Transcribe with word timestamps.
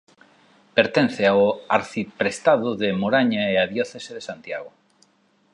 Pertence 0.77 1.23
ao 1.27 1.43
arciprestado 1.77 2.69
de 2.81 2.89
Moraña 3.01 3.43
e 3.53 3.55
á 3.63 3.65
diocese 3.73 4.11
de 4.17 4.23
Santiago. 4.29 4.71